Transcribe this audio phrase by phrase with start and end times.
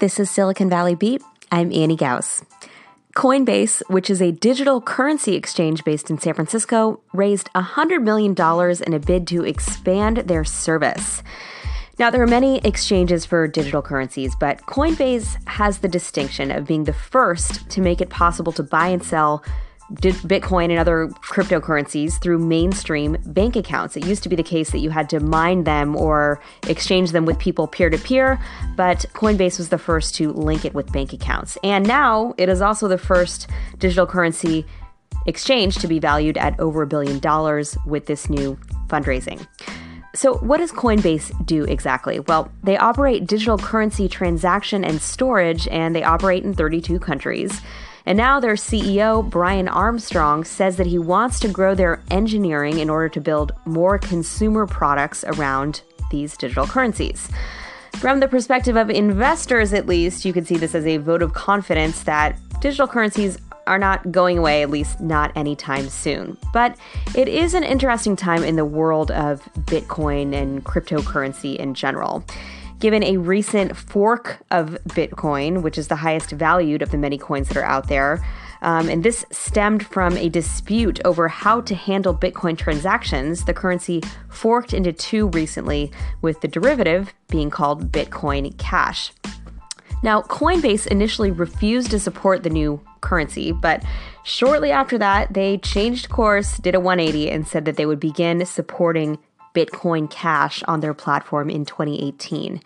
[0.00, 1.20] This is Silicon Valley Beat.
[1.52, 2.42] I'm Annie Gaus.
[3.14, 8.34] Coinbase, which is a digital currency exchange based in San Francisco, raised $100 million
[8.86, 11.22] in a bid to expand their service.
[11.98, 16.84] Now, there are many exchanges for digital currencies, but Coinbase has the distinction of being
[16.84, 19.44] the first to make it possible to buy and sell
[19.94, 23.96] Bitcoin and other cryptocurrencies through mainstream bank accounts.
[23.96, 27.24] It used to be the case that you had to mine them or exchange them
[27.24, 28.40] with people peer to peer,
[28.76, 31.58] but Coinbase was the first to link it with bank accounts.
[31.64, 33.48] And now it is also the first
[33.78, 34.64] digital currency
[35.26, 39.46] exchange to be valued at over a billion dollars with this new fundraising.
[40.12, 42.18] So, what does Coinbase do exactly?
[42.18, 47.60] Well, they operate digital currency transaction and storage, and they operate in 32 countries.
[48.06, 52.90] And now their CEO, Brian Armstrong, says that he wants to grow their engineering in
[52.90, 57.28] order to build more consumer products around these digital currencies.
[57.96, 61.34] From the perspective of investors, at least, you could see this as a vote of
[61.34, 66.36] confidence that digital currencies are not going away, at least not anytime soon.
[66.52, 66.76] But
[67.14, 72.24] it is an interesting time in the world of Bitcoin and cryptocurrency in general
[72.80, 77.48] given a recent fork of Bitcoin, which is the highest valued of the many coins
[77.48, 78.26] that are out there.
[78.62, 83.44] Um, and this stemmed from a dispute over how to handle Bitcoin transactions.
[83.44, 89.12] The currency forked into two recently, with the derivative being called Bitcoin Cash.
[90.02, 93.84] Now, Coinbase initially refused to support the new currency, but
[94.24, 98.44] shortly after that, they changed course, did a 180, and said that they would begin
[98.46, 99.18] supporting
[99.54, 102.60] Bitcoin Cash on their platform in 2018.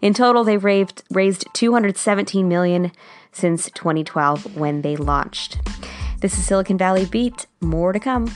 [0.00, 2.92] In total, they've raised, raised 217 million
[3.32, 5.58] since 2012 when they launched.
[6.20, 7.46] This is Silicon Valley Beat.
[7.60, 8.34] More to come.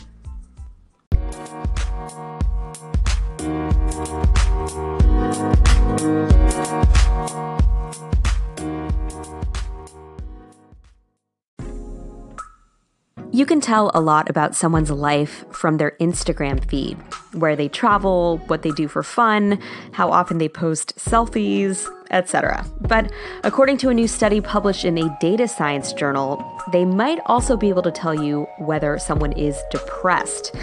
[13.30, 16.98] You can tell a lot about someone's life from their Instagram feed,
[17.32, 19.60] where they travel, what they do for fun,
[19.92, 22.64] how often they post selfies, etc.
[22.80, 23.12] But
[23.44, 27.68] according to a new study published in a data science journal, they might also be
[27.68, 30.54] able to tell you whether someone is depressed.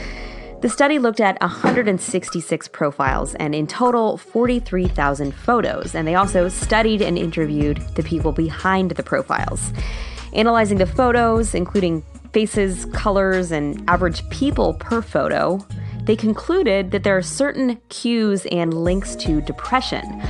[0.62, 7.02] The study looked at 166 profiles and in total 43,000 photos, and they also studied
[7.04, 9.72] and interviewed the people behind the profiles.
[10.34, 12.04] Analyzing the photos, including
[12.34, 15.60] faces, colors, and average people per photo,
[16.06, 20.22] they concluded that there are certain cues and links to depression.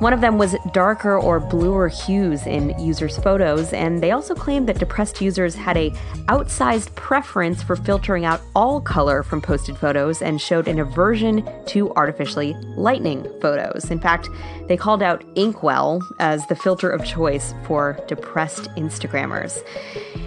[0.00, 4.68] One of them was darker or bluer hues in users' photos, and they also claimed
[4.68, 5.90] that depressed users had a
[6.26, 11.92] outsized preference for filtering out all color from posted photos and showed an aversion to
[11.94, 13.90] artificially lightening photos.
[13.90, 14.28] In fact,
[14.66, 19.62] they called out Inkwell as the filter of choice for depressed Instagrammers.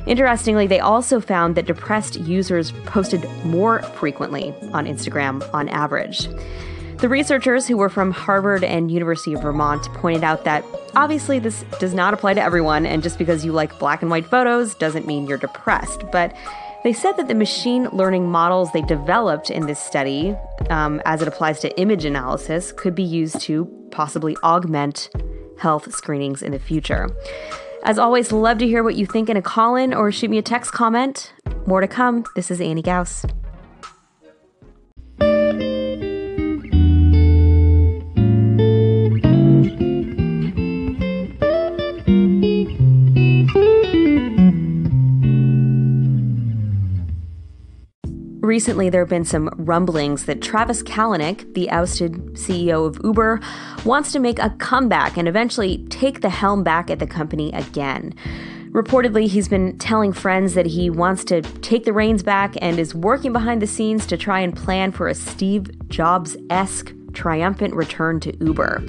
[0.07, 6.29] Interestingly, they also found that depressed users posted more frequently on Instagram on average.
[6.99, 10.65] The researchers, who were from Harvard and University of Vermont, pointed out that
[10.95, 14.25] obviously this does not apply to everyone, and just because you like black and white
[14.25, 16.05] photos doesn't mean you're depressed.
[16.11, 16.35] But
[16.83, 20.35] they said that the machine learning models they developed in this study,
[20.71, 25.09] um, as it applies to image analysis, could be used to possibly augment
[25.59, 27.09] health screenings in the future.
[27.83, 30.39] As always, love to hear what you think in a call in or shoot me
[30.39, 31.31] a text comment.
[31.67, 32.25] More to come.
[32.35, 33.23] This is Annie Gaus.
[48.47, 53.41] Recently, there have been some rumblings that Travis Kalanick, the ousted CEO of Uber,
[53.83, 58.15] wants to make a comeback and eventually take the helm back at the company again.
[58.69, 62.95] Reportedly, he's been telling friends that he wants to take the reins back and is
[62.95, 68.21] working behind the scenes to try and plan for a Steve Jobs esque triumphant return
[68.21, 68.81] to Uber.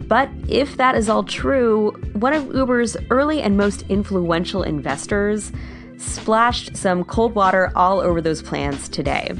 [0.00, 5.52] But if that is all true, one of Uber's early and most influential investors,
[6.06, 9.30] splashed some cold water all over those plans today.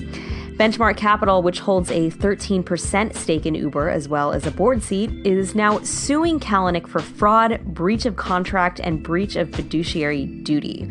[0.56, 5.10] Benchmark Capital, which holds a 13% stake in Uber as well as a board seat,
[5.26, 10.90] is now suing Kalanick for fraud, breach of contract, and breach of fiduciary duty.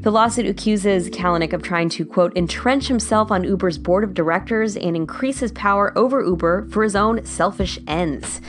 [0.00, 4.76] The lawsuit accuses Kalanick of trying to, quote, entrench himself on Uber's board of directors
[4.76, 8.40] and increase his power over Uber for his own selfish ends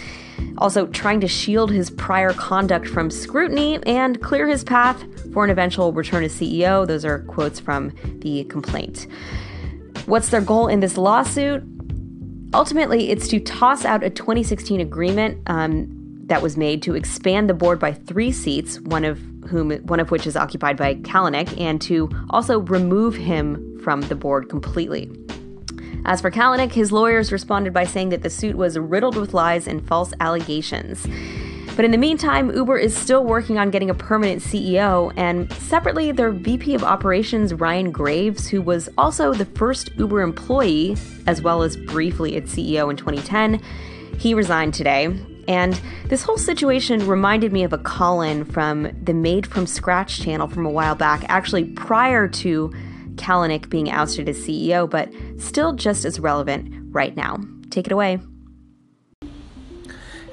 [0.57, 5.03] also trying to shield his prior conduct from scrutiny and clear his path
[5.35, 6.87] for an eventual return as CEO.
[6.87, 9.05] Those are quotes from the complaint.
[10.05, 11.61] What's their goal in this lawsuit?
[12.53, 15.89] Ultimately, it's to toss out a 2016 agreement um,
[16.27, 20.09] that was made to expand the board by three seats, one of whom one of
[20.09, 25.11] which is occupied by Kalanick, and to also remove him from the board completely.
[26.05, 29.67] As for Kalanick, his lawyers responded by saying that the suit was riddled with lies
[29.67, 31.05] and false allegations.
[31.75, 36.13] But in the meantime, Uber is still working on getting a permanent CEO, and separately,
[36.13, 40.95] their VP of Operations, Ryan Graves, who was also the first Uber employee,
[41.27, 43.61] as well as briefly its CEO in 2010,
[44.17, 45.13] he resigned today.
[45.49, 50.21] And this whole situation reminded me of a call in from the Made from Scratch
[50.21, 52.73] channel from a while back, actually prior to
[53.15, 57.37] Kalanick being ousted as CEO, but still just as relevant right now.
[57.69, 58.19] Take it away.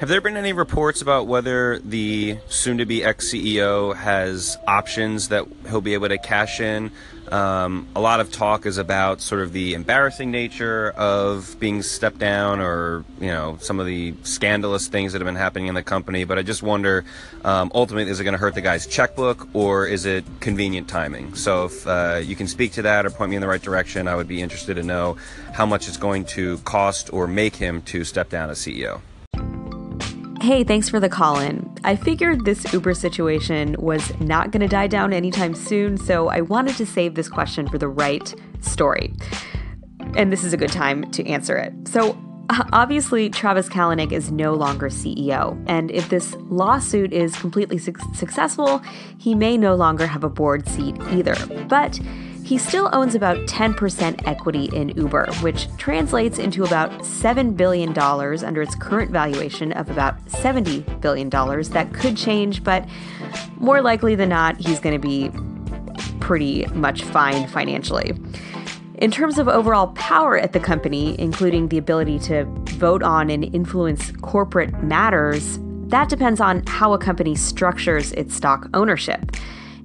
[0.03, 5.29] Have there been any reports about whether the soon to be ex CEO has options
[5.29, 6.91] that he'll be able to cash in?
[7.29, 12.19] Um, a lot of talk is about sort of the embarrassing nature of being stepped
[12.19, 15.85] down or, you know, some of the scandalous things that have been happening in the
[15.85, 16.25] company.
[16.25, 17.05] But I just wonder
[17.45, 21.37] um, ultimately, is it going to hurt the guy's checkbook or is it convenient timing?
[21.37, 24.09] So if uh, you can speak to that or point me in the right direction,
[24.09, 25.17] I would be interested to know
[25.53, 29.01] how much it's going to cost or make him to step down as CEO.
[30.43, 31.73] Hey, thanks for the call in.
[31.85, 36.41] I figured this Uber situation was not going to die down anytime soon, so I
[36.41, 39.15] wanted to save this question for the right story.
[40.17, 41.73] And this is a good time to answer it.
[41.87, 42.19] So,
[42.51, 47.95] uh, obviously, Travis Kalanick is no longer CEO, and if this lawsuit is completely su-
[48.13, 48.83] successful,
[49.19, 51.37] he may no longer have a board seat either.
[51.69, 52.01] But
[52.53, 58.61] he still owns about 10% equity in Uber, which translates into about $7 billion under
[58.61, 61.31] its current valuation of about $70 billion.
[61.31, 62.87] That could change, but
[63.57, 65.31] more likely than not, he's going to be
[66.21, 68.13] pretty much fine financially.
[68.99, 73.45] In terms of overall power at the company, including the ability to vote on and
[73.55, 79.35] influence corporate matters, that depends on how a company structures its stock ownership.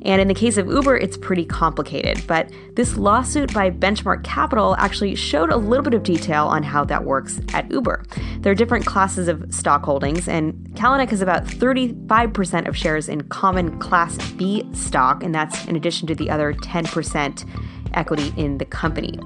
[0.04, 2.26] And in the case of Uber, it's pretty complicated.
[2.28, 6.86] But this lawsuit by Benchmark Capital actually showed a little bit of detail on how
[6.86, 8.06] that works at Uber.
[8.40, 13.22] There are different classes of stock holdings, and Kalanick has about 35% of shares in
[13.24, 17.46] common Class B stock, and that's in addition to the other 10%
[17.94, 19.20] equity in the company.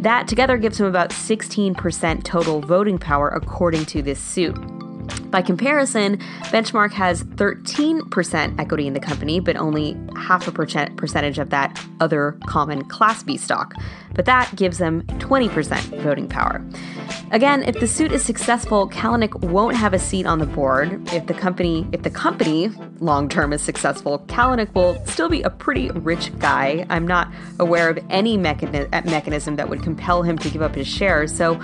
[0.00, 4.56] That together gives him about 16% total voting power, according to this suit.
[5.30, 6.18] By comparison,
[6.50, 12.36] Benchmark has 13% equity in the company, but only half a percentage of that other
[12.46, 13.74] common Class B stock.
[14.14, 16.64] But that gives them 20% voting power.
[17.30, 21.00] Again, if the suit is successful, Kalanick won't have a seat on the board.
[21.12, 25.50] If the company, if the company long term is successful, Kalanick will still be a
[25.50, 26.84] pretty rich guy.
[26.90, 30.88] I'm not aware of any mechani- mechanism that would compel him to give up his
[30.88, 31.34] shares.
[31.34, 31.60] So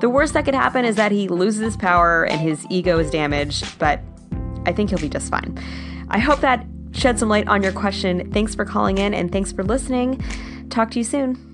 [0.00, 3.10] the worst that could happen is that he loses his power and his ego is
[3.10, 4.00] damaged, but
[4.66, 5.58] I think he'll be just fine.
[6.08, 8.30] I hope that shed some light on your question.
[8.32, 10.22] Thanks for calling in and thanks for listening.
[10.70, 11.47] Talk to you soon.